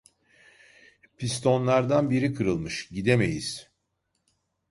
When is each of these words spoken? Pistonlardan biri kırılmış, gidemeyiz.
Pistonlardan 1.17 2.09
biri 2.09 2.33
kırılmış, 2.33 2.87
gidemeyiz. 2.89 3.71